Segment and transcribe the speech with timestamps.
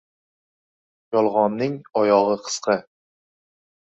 [1.17, 2.81] •Yolg‘onning oyog‘i qisqa.